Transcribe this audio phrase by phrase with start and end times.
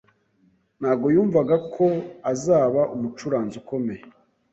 [0.79, 1.85] ntago yumvaga ko
[2.31, 4.03] azaba umucuranzi ukomeye